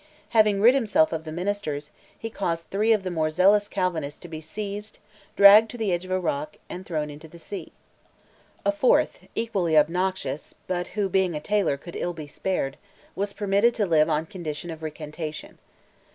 [0.29, 4.27] Having rid himself of the ministers, he caused three of the more zealous Calvinists to
[4.27, 4.97] be seized,
[5.35, 7.71] dragged to the edge of a rock, and thrown into the sea.
[8.65, 12.77] A fourth, equally obnoxious, but who, being a tailor, could ill be spared,
[13.15, 15.59] was permitted to live on condition of recantation.